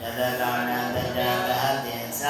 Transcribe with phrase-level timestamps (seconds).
[0.00, 2.22] တတကံနံတတံသဟတင်္စ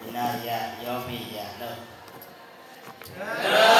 [0.00, 0.48] ဒနာယ
[0.82, 1.85] ယောမိယလို့
[3.20, 3.75] လော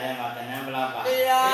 [0.00, 1.53] ထဲမှာကဏ္ဍဘလောက်ပါတရားတရ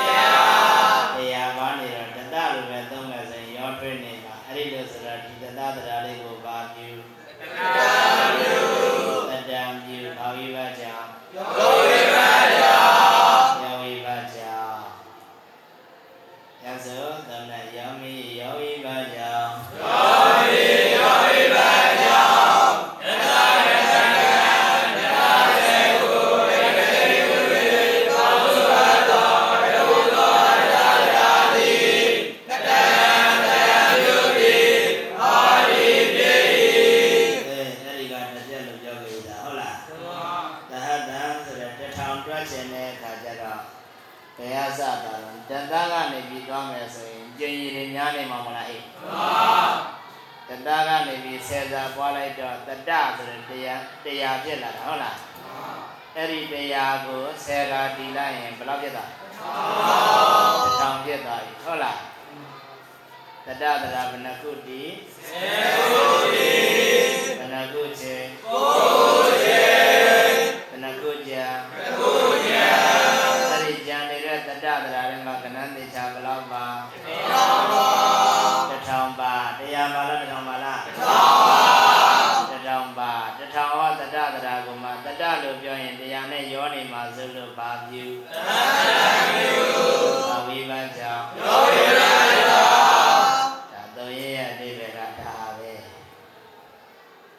[54.31, 55.17] တရားတရားဖြစ်လာတာဟုတ်လား
[56.15, 59.09] အဲ့ဒီတရားကိုဆယ်ကတီးလိုက်ရင်ဘယ်လောက်ဖြစ်တာတ
[60.79, 61.99] ထောင်ဖြစ်သွားပြီဟုတ်လား
[63.45, 64.83] တတတရာဘဏကုတိ
[65.15, 65.43] ဆေ
[65.91, 66.03] ကု
[66.33, 66.51] တိ
[67.39, 68.15] ဘဏကုချေ
[68.45, 70.00] ကိုချေ
[87.21, 89.53] ဆုလို့ပါပြုသတ္တပြု
[90.29, 92.65] ပါဝိပန်းကြောင့်ယောဝိရတော
[93.71, 95.73] ဒါသုံးရရအိဗေကဒါပဲ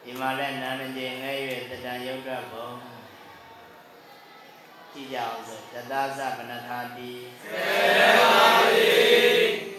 [0.03, 1.37] ဒီမှာလဲနာမကျင်ငဲ့၍
[1.69, 2.69] တဏယုတ်ကဘုံ
[4.91, 8.93] ကြည့်ကြအောင်ဆိုတသဇဗနထာတိသေနာတိ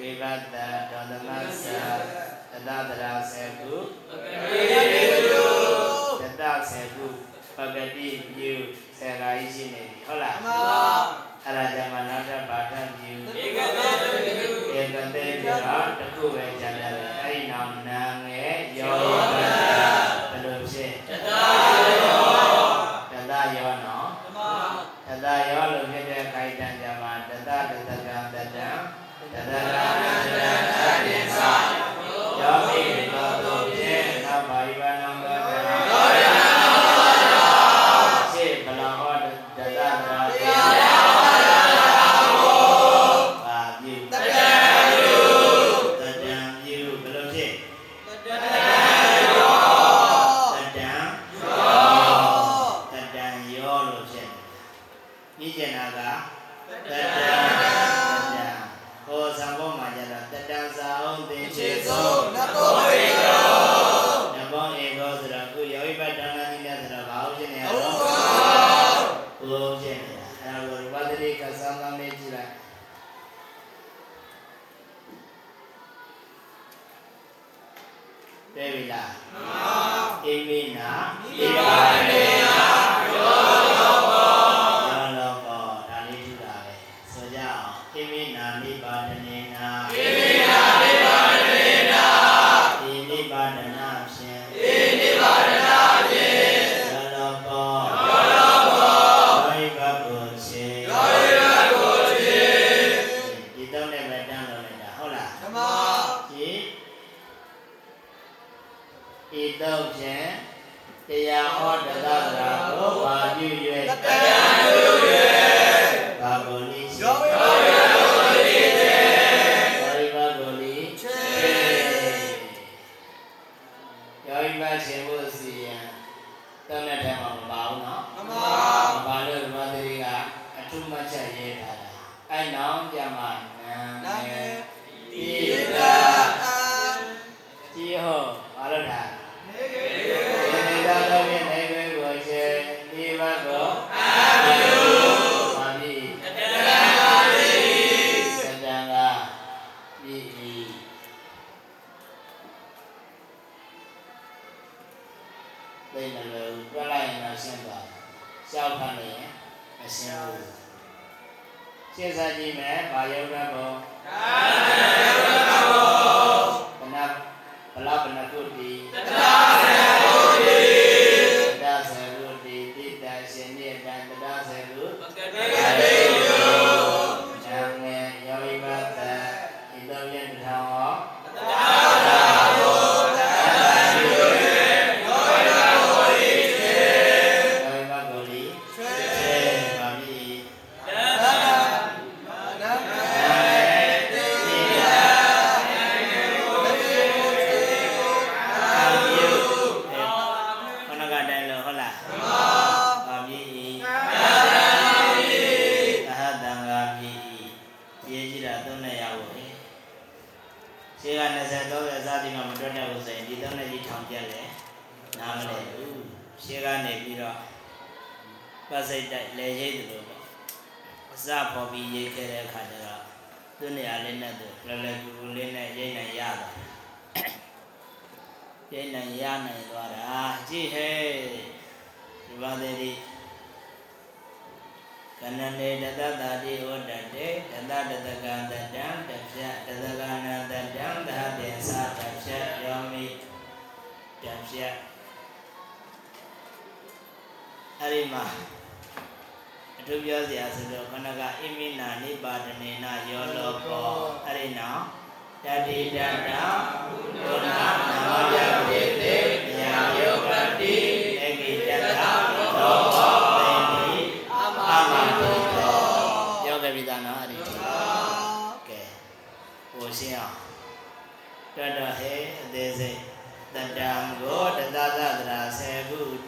[0.00, 0.56] ဝိပတ္တ
[0.90, 1.30] ဒေါသမ
[2.50, 3.74] သတသတရာစေကု
[4.08, 5.44] ပကတိပြု
[6.20, 7.06] တသစေကု
[7.56, 8.54] ပကတိပြု
[8.98, 10.84] ဆရာကြီးရှိနေပြီဟုတ်လားမှန်ပါ
[11.44, 15.46] အဲ့ဒါကြမှာနောက်ထပ်ပါထပ်ပြုဧကတေဧကတေက
[16.00, 16.92] တခုပဲကြံတယ်
[17.22, 19.43] အဲ့ဒီနောက်နာငယ်ယော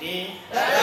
[0.06, 0.75] ကု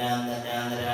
[0.00, 0.02] တ
[0.46, 0.89] တံ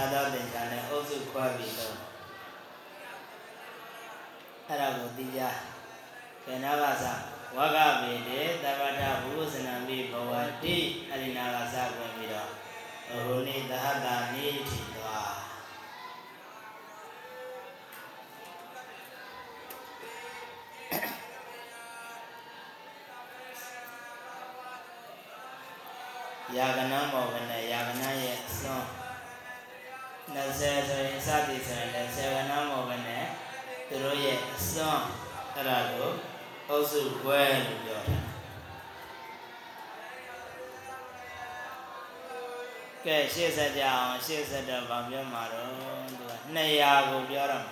[0.00, 1.96] ာသောသင်္ချာနဲ့အုပ်စုခွဲပြီးတော့
[4.66, 5.40] အဲ့ဒါကိုသိကြ
[6.44, 7.20] ခဏကစား
[7.56, 10.32] ဝကဗေဒေသဗ္ဗတဘုဇနံမိဘဝ
[10.62, 10.76] တိ
[11.10, 12.50] အရိနာကစားဝင်ပြီးတော့
[13.10, 15.34] အဟုနိသဟတာနိတိသွား
[26.56, 27.64] ယာကနံမောကနဲ့
[30.34, 33.24] 20ဆိုရင်စသည်ဆိုရင်20ကနမောပဲနဲ့
[33.88, 35.06] သူတို့ရဲ့အစွန်း
[35.54, 36.10] အဲ့ဒါကို
[36.68, 38.18] အုပ်စုဘွဲလို့ပြောတာ
[43.04, 45.66] ကဲရှေ့ဆက်ကြအောင်ရှေ့ဆက်တော့ဗာပြောမှာတော့
[46.18, 47.66] သူက200ကိုပြောတော့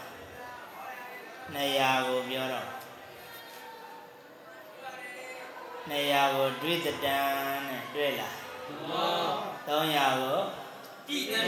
[1.54, 2.68] 200ကိုပြောတော့
[5.90, 7.28] 200ကိုတွေ့တန်
[7.68, 8.34] နဲ့တွေ့လား
[9.68, 10.38] 300ကို
[11.08, 11.38] 地。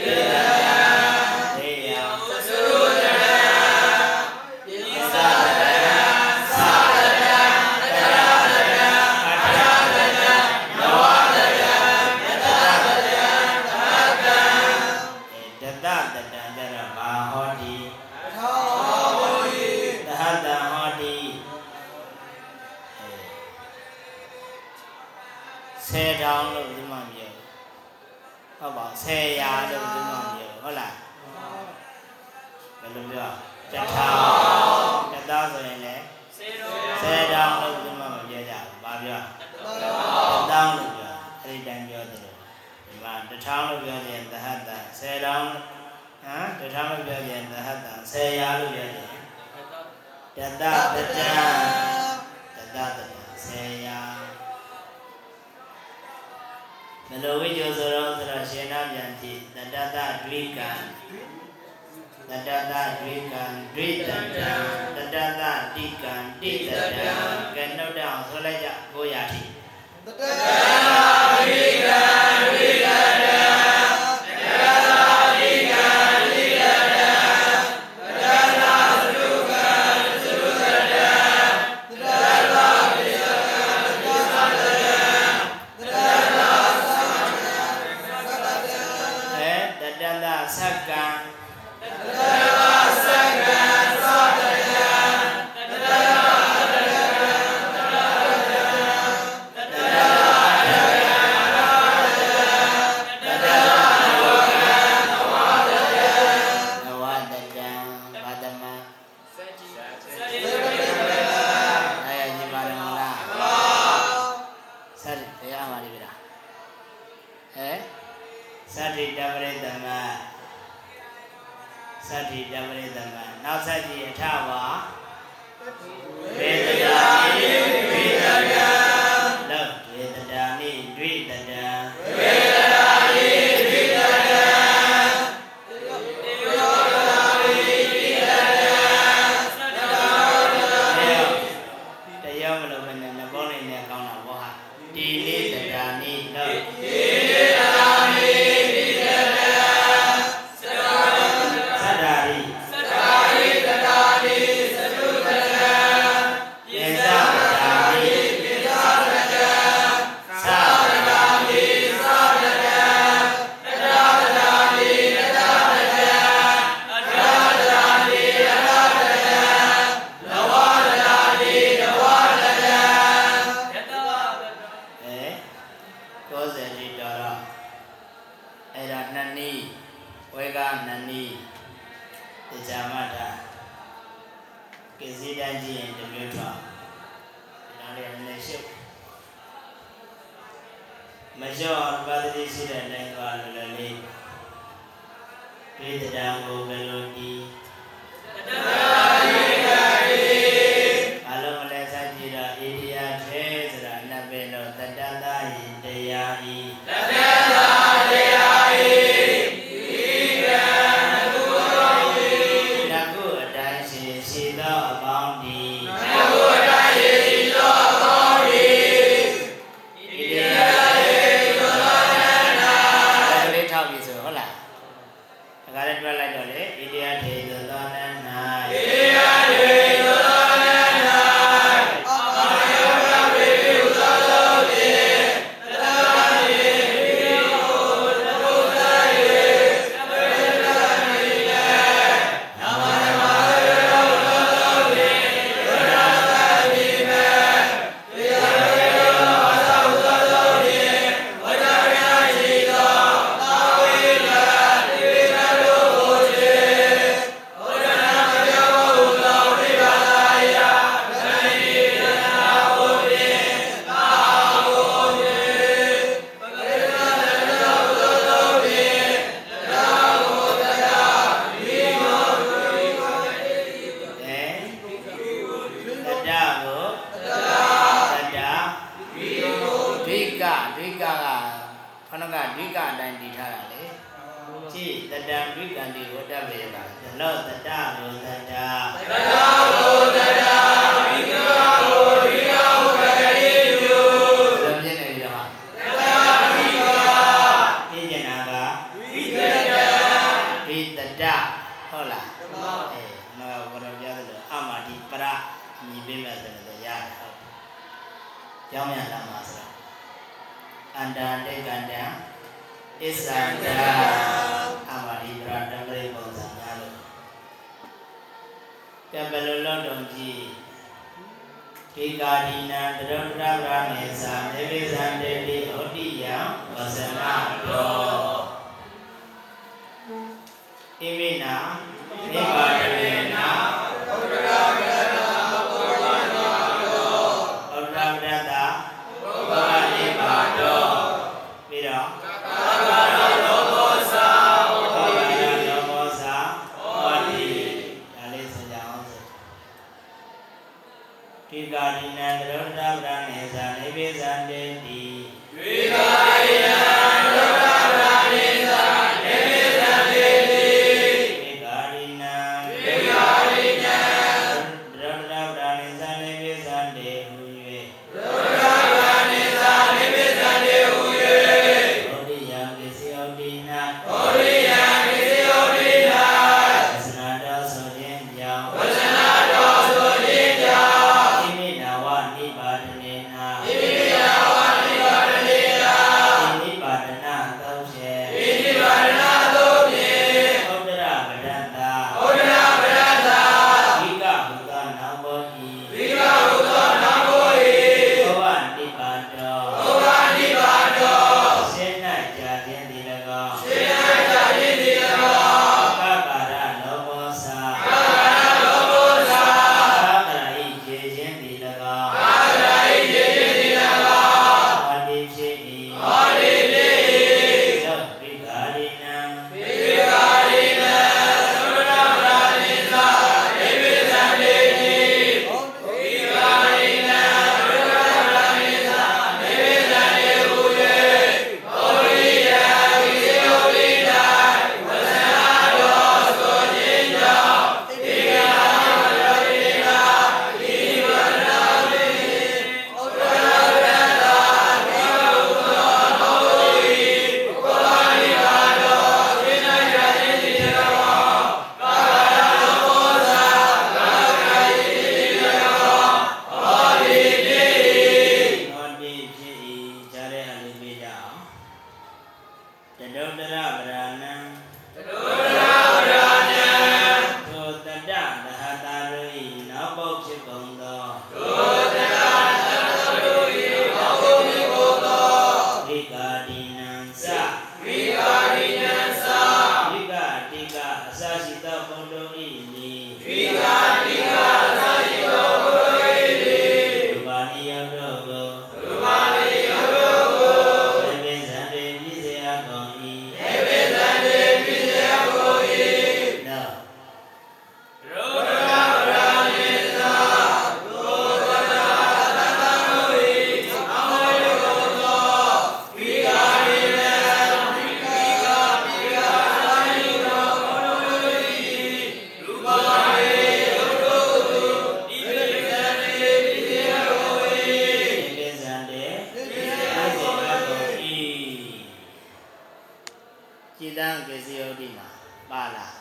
[524.27, 525.07] ကေစီယုတ်တိမှာ
[525.51, 525.93] ပါလား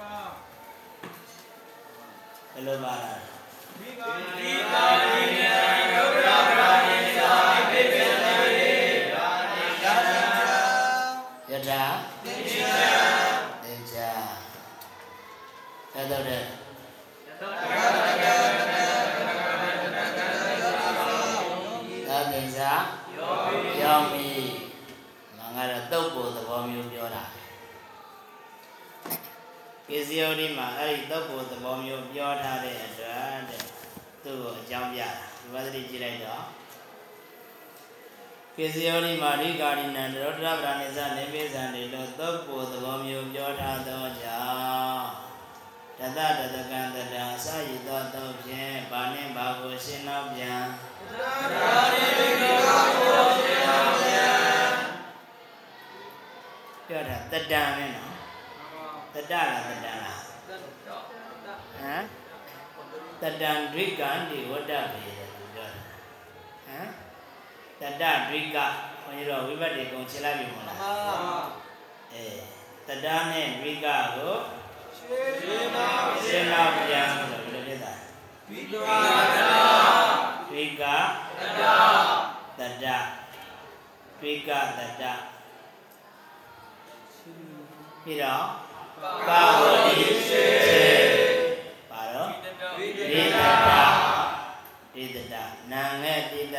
[0.00, 0.14] ပါ
[2.52, 3.18] ဘယ်လိုပါလား
[3.80, 4.02] ဒီက
[4.38, 4.74] ဒီက
[30.08, 33.62] စ္စယောဒီမှာအဲ့ဒီတော့ကိုသဘောမျိုးပြောထားတဲ့အတွက်တဲ့
[34.24, 35.08] သူ့ကိုအကြောင်းပြတာ
[35.40, 36.44] ဒီပါသတိကြည့်လိုက်တော့
[38.56, 44.42] ကိစ္စယောဒီမှာရိကာရိဏံတရောတရပဒနိစ္စနိမိစ္ဆံတွေလို့တော့ကိုသဘောမျိုးပြောထားသောကြော
[44.92, 45.08] င့်
[45.98, 50.62] တသတတကံတတံအစရည်သောတော့ဖြင့်ဘာနှင့်ဘာကိုရှင်းတော့ပြန်
[51.50, 54.70] တသတတကံတတံကိုရှင်းတော့ပြန်
[56.88, 58.07] ပြောတာတတံနဲ့နော်
[59.14, 60.50] တလားတတန်လားဟ
[61.92, 62.04] မ်
[63.22, 65.80] တတန်ဒိကံဒီဝတ္တပေတယ်သူပြောတာ
[66.66, 66.88] ဟမ်
[67.80, 68.56] တတဒိက
[69.04, 70.76] ဘုန်းကြီးတို့ဝိဘတ်တွေကုန်ချလိုက်ပြီမလား
[72.14, 72.26] အဲ
[72.86, 74.34] တတနဲ့ဒိကကို
[74.96, 77.92] ရှင်းလာပြန်လို့ဘယ်လိုဖြစ်တာ
[78.48, 78.86] ဒိကတ
[82.58, 82.86] တတ
[84.20, 85.04] ဒိကတတ
[88.04, 88.67] ပြီးတော့
[89.28, 89.94] ကာဝတိ
[90.28, 90.46] ရှိ
[91.90, 95.34] ပါတော့ဝိတတဝိတတ
[95.72, 96.56] နာငဲ့တိတ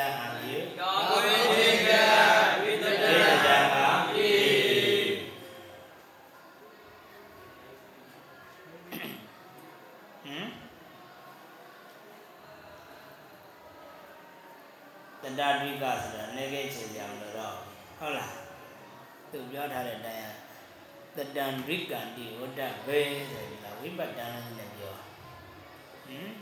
[21.49, 22.99] တတံဒိကံတိဝတ္တဘေ
[23.31, 24.95] ဆိုပြီးတော့ဝိပတ္တနာနဲ့ပြော
[26.05, 26.33] ဟမ်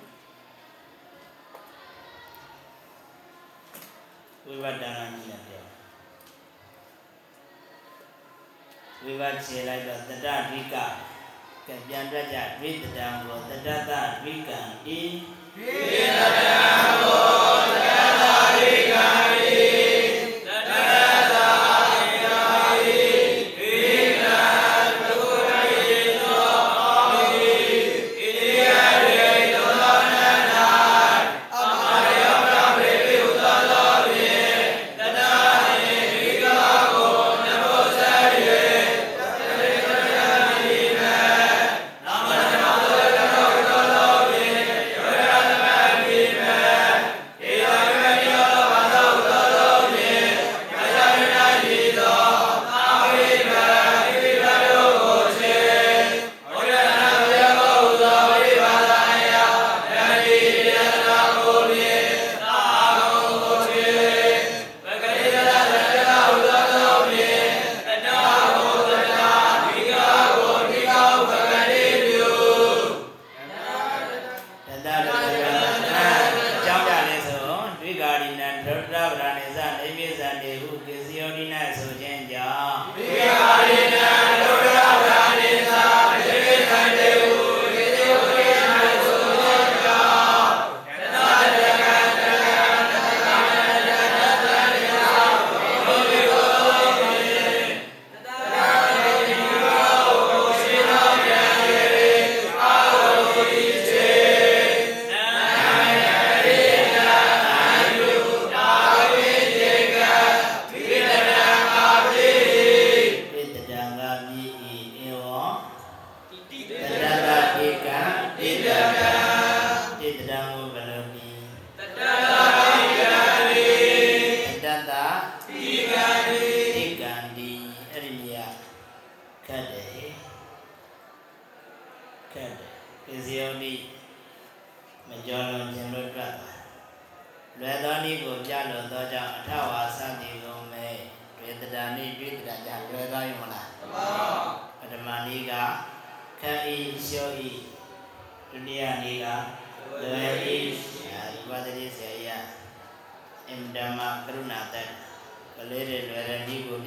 [4.45, 5.63] ဝိပတ္တနာနဲ့ပြော
[9.03, 10.75] ဝိပတ်ခြေလိုက်တော့တတဒိက
[11.67, 13.91] ကဲပြန်တွက်ကြဝိတတံကိုတတတ
[14.23, 14.59] ဒိကံ
[14.97, 14.99] ဤ
[17.35, 17.36] တ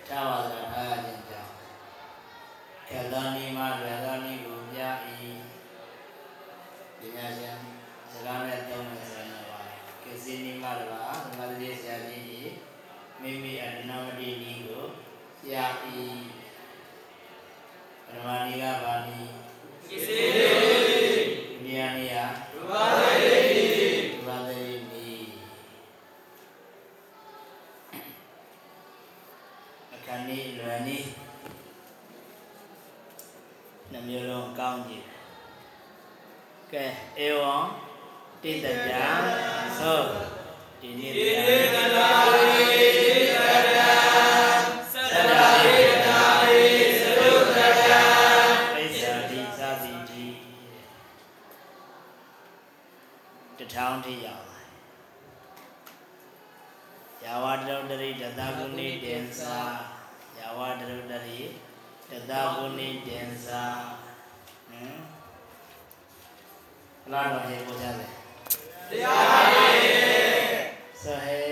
[0.09, 1.51] တဝါဇာထားခြင်းကြောင့်
[2.89, 4.79] ကလောနိမလွယ်သောနိကိုပြ၏
[6.99, 7.57] ပညာရှင်
[8.11, 9.59] စကားနဲ့သုံးမယ်ဆိုရင်ပါ
[10.03, 12.41] ကေစီနိမလပါသမာဓိဆရာကြီးဤ
[13.21, 14.83] မိမိအတနာမတိနီကို
[15.39, 15.97] ဆရာဤ
[18.05, 19.19] ပရမဏိကပါဠိ
[19.87, 20.56] ကေစီ
[38.43, 38.73] တေတယ
[39.79, 39.99] သော
[40.81, 41.29] ဒီနေ့တေတ
[41.63, 41.67] ယ
[53.77, 54.61] ထောင်ထိရောက်လာ။
[57.23, 59.57] ယာဝတရုတရိတသဂုဏိတင်စာ
[60.37, 61.41] ယာဝတရုတရိ
[62.09, 63.63] တသဂုဏိတင်စာ
[64.69, 64.97] ဟမ်
[67.11, 68.06] လာတော့ရေပေါ်ကြတယ်
[68.97, 70.57] တရားရည်
[71.01, 71.46] စဟေ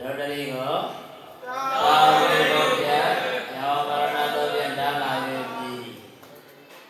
[0.00, 0.74] လောတရီကို
[1.44, 3.14] သာဝေဘုရား
[3.56, 5.12] ရောဘာရဏတော်ပြန်တလာ၍
[5.54, 5.72] ပြီ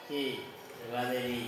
[0.07, 0.23] ဟိ
[0.79, 1.41] ဒီပါသေးဒီ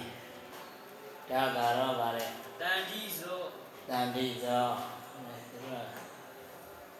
[1.31, 2.25] ဒါကတော့ပါလေ
[2.61, 3.41] တန်တိသော
[3.89, 4.67] တန်တိသော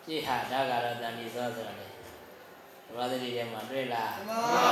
[0.05, 4.33] ကြည့်ဟာဒါကတော့တန်တိသောဆိုတာလေဒီပါသေးဒီထဲမှာတွေ့လားမှန်ပ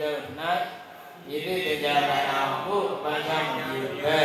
[0.00, 0.18] တို့၌
[1.30, 4.20] ယေတိတရားဘာနာဟုပန်းဆောင်ပြုပဲ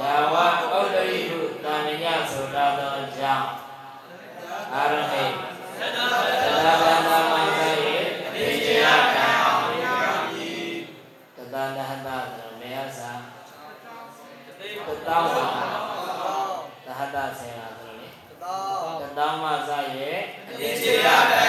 [0.00, 0.34] ယာဝ
[0.70, 3.48] ဩတရိဟုတာဏယဆိုတာသောကြောင့်
[4.74, 5.24] အာရဟိ
[5.78, 7.72] သဒ္ဒါဘာနာမန္တေ
[8.34, 9.94] တိချယကံအောင်ပြု
[11.36, 13.12] တသနဟတမေယသာ
[14.86, 15.22] တသော
[16.86, 18.62] သဟတဆေယဆိုလေတသော
[19.00, 20.18] တသောမစရဲ့
[20.58, 21.43] တိချယကံ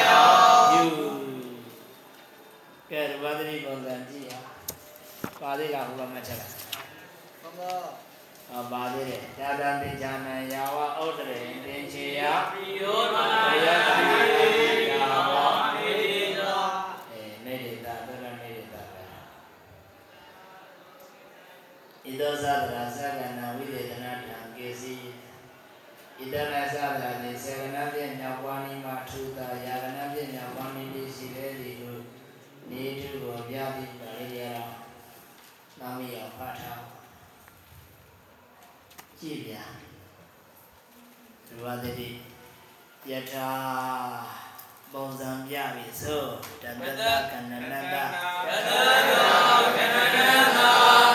[5.41, 6.51] ပါသေးတာဟိုကမှတ်ချက်လား
[7.41, 7.87] ဘုရား
[8.53, 12.21] အပါသေးတယ်ဒါဒံပိဇာနံယာဝဩတရေတင်ချေယ
[12.51, 13.25] ပိယောမာ
[13.63, 14.03] ယတိ
[14.91, 15.35] ယာဝ
[15.75, 16.63] မေတိတော
[17.11, 18.93] အဲမေတိတာသရမေတိတာဣ
[22.19, 24.95] ဒောသဒရာသကနာဝိဒေသနာတံကေစီ
[26.17, 31.99] ဣဒနာသဒရာနေစေကနာပြညဝါနိမထူတာယာကနာပြညဝါနိတိရှိလေဒီလို
[32.69, 34.04] နေတုကိုပြတိပ
[35.87, 36.83] ကောင်းရဖတ်ထား
[39.19, 39.71] ကြည့်ပြန်
[41.47, 42.09] ဒုဝသတိ
[43.09, 43.49] ယထာ
[44.91, 46.23] ပုံစံပြပြီဆို
[46.61, 48.03] တန္တကန္နနတယထာ
[49.09, 51.14] ယောကန္နနတ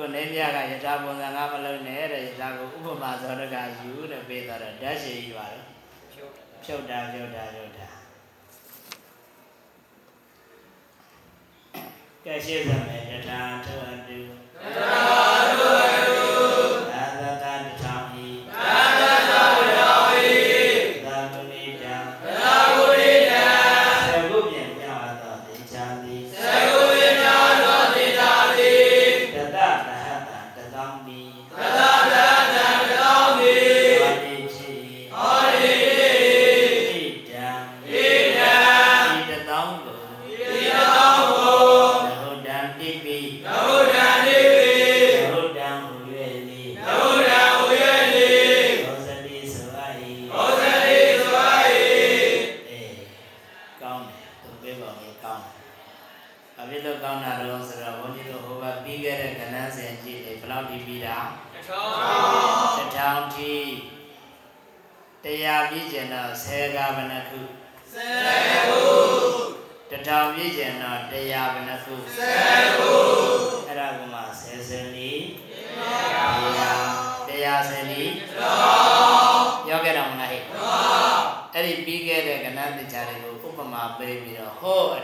[0.00, 5.60] ကိုနေမြကယထာပုံစံငါမလုံးနဲ့တဲ့ယထာကိုဥပမာသောတကယူတဲ့ပေးတော့ဓာတ်ရှိကြီးပါလေ
[6.64, 7.88] ဖြုတ်တာဖြုတ်တာဖြုတ်တာ
[12.24, 14.18] ကဲရှင်းစမယ်ယထာထောတူ
[14.62, 15.09] ယထာ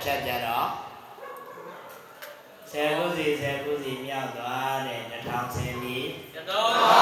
[0.07, 0.69] ဖြတ်ကြတော့
[2.71, 6.96] ဆယ်ခုစီဆယ်ခုစီမြောက်သွားတဲ့တထောင်ဆင်းပြီးတထောင်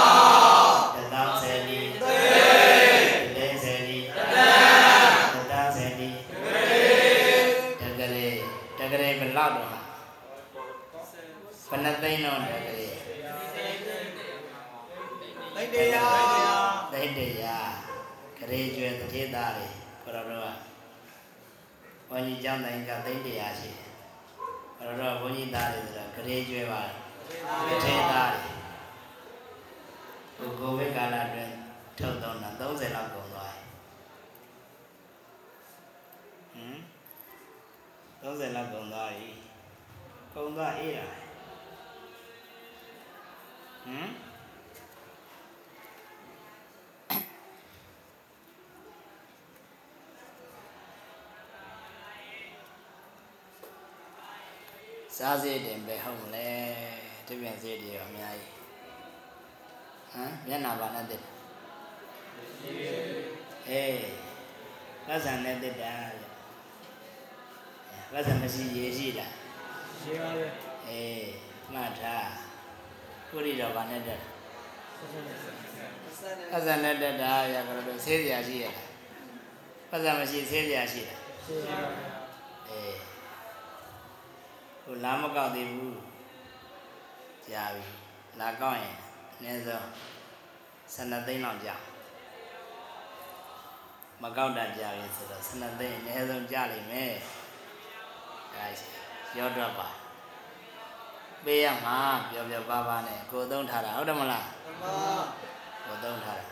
[22.71, 23.91] န်းကြီးကျောင်းတိုင်းကဒိဋ္ဌိယရှိတယ်
[24.77, 26.89] ဘုရားတော်ကဘုန်းကြီးသားတွေဆိုတော့ဂရေကျွဲပါတ
[27.85, 31.55] တိသားတွေကိုကိုဝိကာလအတွင်း
[31.99, 36.79] ထုတ်တော့တာ30လောက်ကုန်သွားပြီဟမ်
[38.23, 39.29] 30လောက်ကုန်သွားပြီ
[40.35, 41.12] ကုန်သွားအေးလား
[43.87, 44.09] ဟမ်
[55.17, 56.49] စားစေးတင်ပဲဟုတ်မလဲ
[57.27, 58.53] တပြန်စေးတွေရောအများကြီး
[60.12, 61.23] ဟမ်မျက်နာပါနဲ့တက်
[63.69, 64.03] အေး
[65.09, 65.95] လက်ဆံနဲ့တက်တာ
[68.12, 69.33] လက်ဆံမရှိရေးရှိလား
[70.03, 70.47] ရှင်းပါလေ
[70.89, 71.27] အေး
[71.73, 72.29] မှတ်ထား
[73.31, 74.21] ကုရီတော်ဘာနဲ့တက်
[76.53, 78.89] လက်ဆံနဲ့တက်တာရကြတော့ဆေးစရာရှိရလား
[79.91, 81.91] လက်ဆံမရှိဆေးစရာရှိလားရှင်းပါလေ
[82.69, 83.14] အေး
[84.87, 85.99] ဟိုလာမကောက်သေးဘူး
[87.49, 87.85] ကြာပြီ
[88.41, 88.97] လာကောက်ရင်
[89.37, 89.85] အနည်းဆုံး
[90.95, 91.76] 12သိန်းလောက်ကြာ
[94.22, 97.12] မကောက်တာကြာပြီဆိုတော့12သိန်းအနည်းဆုံးကြာလိမ့်မယ်
[98.55, 98.64] ဒါ
[99.39, 99.89] ရောတော့ပါ
[101.45, 101.99] ပေးရမှာ
[102.30, 104.93] ပြောပြောပါပါနဲ့ကိုယ်သုံးထားတာဟုတ်တယ်မလားမှန်ပါ
[105.87, 106.47] ကိုယ်သုံးထားတာ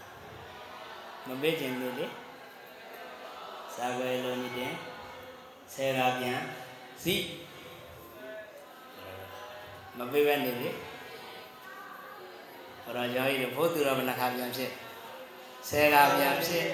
[1.26, 2.06] မပေးခြင်းလို့လေ
[3.74, 4.72] စာကွယ်လုံးကြီးတင်
[5.74, 6.38] ဆယ်ရာပြန်
[7.02, 7.14] စီ
[9.98, 10.70] မပေးပဲနေလေ
[12.84, 14.70] ဘရောကျော်ကြီးတို့ဘုသူတော်ဘယ်နှခါပြန်ဖြစ်
[15.68, 16.66] ဆယ်ရာပြန်ဖြစ်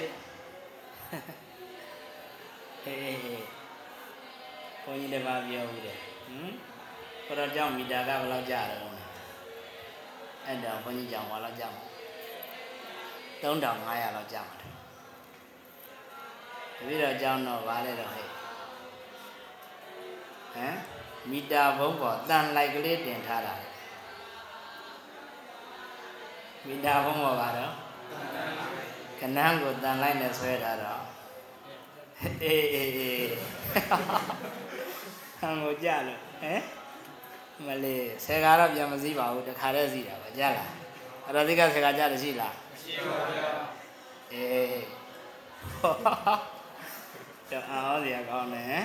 [2.83, 3.45] အေးအေးအေး
[4.83, 6.53] ဘုန်းကြီးလည်းပါပြောဦးတယ်ဟမ်
[7.25, 8.87] ဘရောကျောင်းမီတာကဘယ်လောက်ကြာတယ်လဲ
[10.45, 11.83] အဲ့တော့ဘုန်းကြီးကျောင်းဘာလောက်ကြာမှာ
[13.41, 14.71] 3500လောက်ကြာမှာတယ်
[16.77, 18.27] တပည့်တော်ကျောင်းတော့ဗားလဲတော့ဟဲ့
[20.53, 20.98] ဟမ်
[21.29, 23.53] မီတာဘုံပေါ်တန်လိုက်ကလေးတင်ထားတာ
[26.67, 27.73] မီတာဘုံပေါ်ကတော့
[29.19, 31.03] ကနန်းကိုတန်လိုက်နဲ့ဆွဲထားတော့
[32.43, 33.27] အေးအေးအေး
[35.39, 36.61] ဟန်ကိုကြလို့ဟမ်
[37.65, 40.71] မလေးဆယ်ကားတော့ပြန်မစည်းပါဘူးတခါတည်းစည်းတာပဲကြားလား
[41.25, 43.49] အဲ့တော့ဒီကဆယ်ကားကြားတယ်ရှိလားရှင်းပါဗျာ
[44.33, 44.83] အေး
[47.51, 48.81] တော့အားရကောင်းတယ်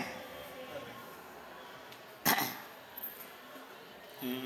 [4.23, 4.41] ဟင်း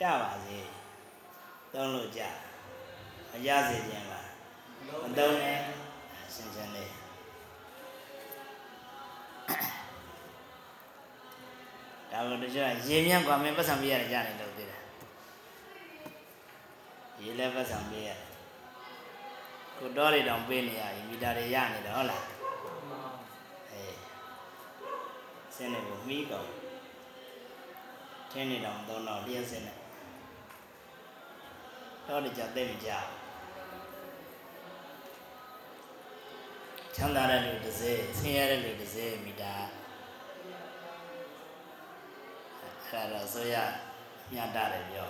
[0.00, 0.58] ကြပါစေ
[1.72, 2.22] သုံးလို့ကြ
[3.30, 4.20] မရစေခြင်းပါ
[5.02, 5.58] မသုံးနဲ့
[6.34, 6.90] ဆင်းဆင်းလေး
[12.10, 14.82] ဒါကတချို့ရေမြတ်กว่าမင်းပတ်စံပြရတယ်ကြားနေလို့သိတယ်
[17.20, 18.18] ရေလည်းပတ်စံပြရတယ်
[19.78, 22.24] ကိုတော့တွေတောင်ပေးနေရပြီမီတာတွေရနေတယ်ဟုတ်လား
[23.72, 23.96] အေး
[25.54, 26.48] စင်းနေကိုမီးကောင်
[28.31, 29.73] ထင်းနေတောင်သုံးတော့လျှက်စင်းနေ
[32.07, 32.89] တော့တွေကြသိမကြ
[36.95, 39.53] ချမ်းသာတဲ့လူတစ်စေဆင်းရဲတဲ့လူတစ်စေမီတာ
[42.59, 43.55] အဲ့ဒါတော့ဆိုရ
[44.31, 45.09] မြတ်တာတယ်ပြော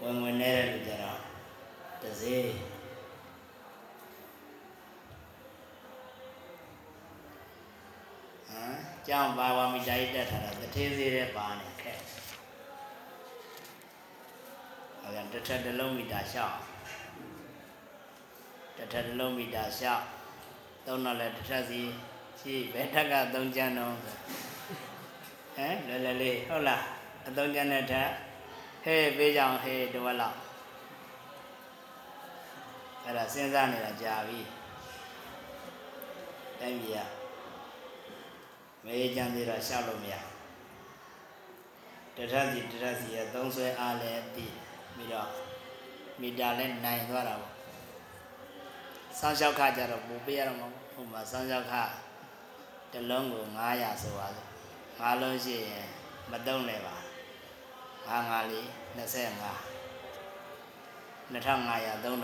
[0.00, 1.20] ဝင်ဝင်နေတဲ့လူကြတော့
[2.02, 2.36] တစ်စေ
[8.48, 8.74] ဟမ်
[9.06, 11.72] ကြောင်းပါဝါမီတာကြီးတက်ထားတာတထေးသေးတဲ့ပါနေ
[15.02, 16.56] ခက်အဲ့ဒါတစ်ထက်တစ်လုံးမီတာရှောက်
[18.76, 20.04] တစ်ထက်တစ်လုံးမီတာရှောက်
[20.86, 21.80] သုံးတော့လဲတစ်ထက်စီ
[22.40, 24.16] ရှိဘယ်ထက်ကသုံးချမ်းတော့ဆို
[25.56, 26.82] ဟမ်လဲလဲလေးဟုတ်လား
[27.28, 28.10] အသုံးချမ်းတဲ့ထက်
[28.84, 30.38] ဟေးပေးကြအောင်ဟေးတဝက်လောက်
[33.04, 34.40] အဲ့ဒါစဉ်းစားနေတာကြာပြီ
[36.60, 37.08] တိုင်းပြည်က
[38.84, 40.14] မေးကြံသေးတော့ရှောက်လို့မရ
[42.16, 44.61] တထက်စီတထက်စီရဲ့သုံးဆွဲအားလည်းပြီး
[44.95, 45.29] ပြီးတော့
[46.21, 47.53] မီတာလည်းနိုင်သွားတာပေါ့
[49.19, 51.73] ဆောင်းလျှောက်ခကြတော့ပူပေးရတော့မဟုတ်ဟိုမှာဆောင်းလျှောက်ခ
[52.91, 53.43] တစ်လုံးကို
[53.73, 54.49] 900ဆိုပါစို့
[54.99, 55.87] 9လုံးရှိရင်
[56.31, 56.97] မတုံးလည်းပါ
[58.07, 58.65] 9 9လေး
[58.97, 58.97] 25
[61.33, 62.17] 2500 3000ကတော့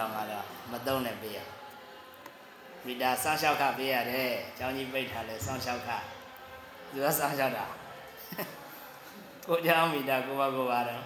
[0.71, 1.39] မတုံးနဲ့ပေးရ
[2.85, 5.89] မီတာဆောင်းလျှောက်ခပေးရတယ်ကျောင်းကြီးပိတ်ထားလဲဆောင်းလျှောက်ခ
[6.91, 7.65] သူကစောင့်ရှောက်တာ
[9.47, 11.03] ကိုเจ้าမိတာကိုဘကိုပါတော့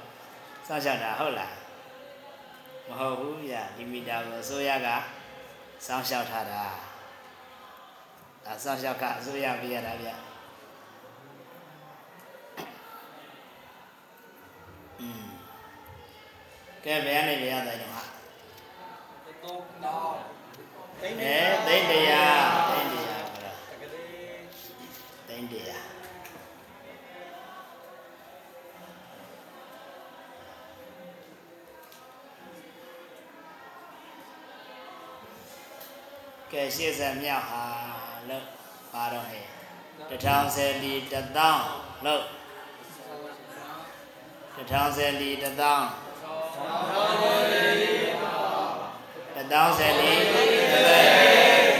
[0.66, 1.54] စောင့်ရှောက်တာဟုတ်လား
[2.88, 4.88] မဟုတ်ဘူးဗျဒီမိတာကိုအစိုးရက
[5.86, 6.64] စောင့်ရှောက်ထားတာ
[8.44, 10.08] ဒါစောင့်ရှောက်ကအစိုးရပြရတာဗျ
[15.00, 15.24] อืม
[16.84, 18.04] ကဲဘယ်ကနေဘယ်ရတိုင်းတော့ဟာ
[19.42, 20.14] သုံးတော့
[21.00, 21.08] အဲ
[21.66, 24.42] သိန်းတရားသိန်းတရားခေါ်တာတကလေး
[25.28, 25.91] သိန်းတရား
[36.52, 37.64] ကဲရှေ့ဆက်မြောက်ဟာ
[38.28, 38.46] လို့
[38.92, 39.46] ပါတော့ဟဲ့
[40.10, 41.64] တထောင်ဆယ်လီတသောင်း
[42.04, 42.22] လို့
[44.56, 45.86] တထောင်ဆယ်လီတသောင်း
[49.36, 50.12] တသောင်းဆယ်လီ
[50.72, 51.10] တသိန်း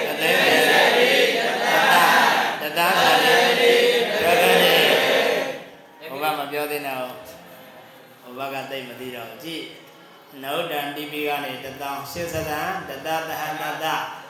[0.06, 2.26] တသိန်းဆယ်လီတသောင်း
[2.62, 3.16] တသောင်းဆယ်
[3.60, 3.72] လီ
[4.20, 4.56] ပြောတယ်
[6.10, 9.64] ဘုရားမပြောသေးနဲ့ဘုရားကသိမသိတော့ကြည့်
[10.42, 14.21] နုဒ္ဒန်တိပိကနေတသောင်းရှစ်သဒံတတသဟတတတံလက်လက္ခဏတိပိသောစ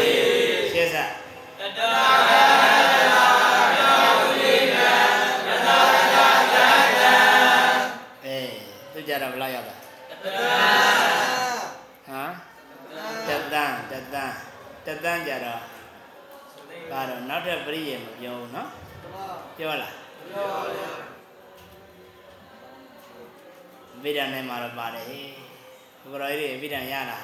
[0.00, 0.12] တိ
[0.72, 0.96] ရှစ်သ
[1.60, 1.80] တတ
[8.26, 8.54] အေး
[8.92, 9.74] သူကြတော့ဘယ်လောက်ရောက်တာ
[10.10, 10.38] တတ
[12.08, 12.32] ဟမ်
[13.28, 14.36] တတန်းတတန်း
[14.86, 15.60] တတန်းကြတော့
[16.90, 18.66] ဒါတော့နောက်ထပ်ပရိယေမပြောဘူးเนาะ
[19.56, 19.94] ပြောလား
[24.03, 27.19] ဗိဒ္ဓနဲ့မှာတော့ပါတယ်ဟေးဘုရားကြီးဗိဒ္ဓရတာ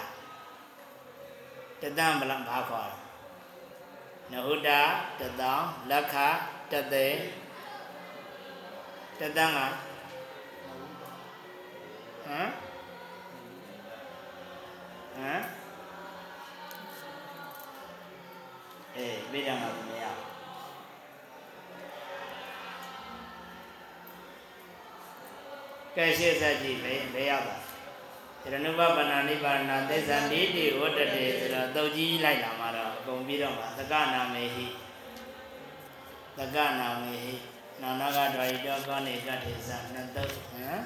[1.81, 2.97] တတန်းဘလောက်ဘာခေါ်လဲ
[4.31, 4.81] နဟုတာ
[5.19, 6.15] တတောင်လက်ခ
[6.71, 7.15] တသေး
[9.19, 9.73] တတန်းကဟမ်
[15.15, 15.41] ဟမ်
[18.95, 20.02] အေးဗိဒ္ဓမှာ
[25.95, 27.57] ကဲရှေ့ဆက်ကြည့်ပဲဘယ်ရောက်တာ
[28.51, 34.65] ရဏုပပနာနိဗ္ဗာန်သစ္စာတိတိဝတ္တတေဆိုတော့တုတ်ကြီးလိုက်လာမှာတော့အကုန်ပြီးတော့မှာသကနာမေဟိ
[36.37, 37.33] သကနာမေဟိ
[37.81, 40.81] နာနာကဒွိတောကောနေကထေသနှစ်တုတ်ဟမ်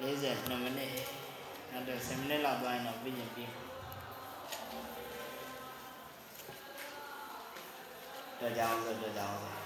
[0.00, 0.90] 42မိနစ်
[1.70, 3.50] နောက်တော့7မိနစ်လောက်သွားရင်တော့ပြီးရင်ပြီး
[8.40, 9.65] တော့ကြောင်းဆိုတော့ကြောင်း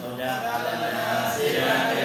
[0.00, 1.99] ဆိုဘုရားသာသနာစေတနာ